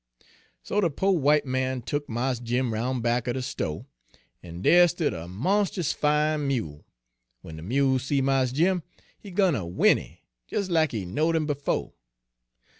[0.63, 3.85] "So de po' w'ite man tuk Mars Jim 'roun' back er de sto',
[4.41, 6.83] en dere stood a monst'us fine mule.
[7.43, 8.81] W'en de mule see Mars Jim,
[9.19, 11.93] he gun a whinny, des lack he knowed him befo'.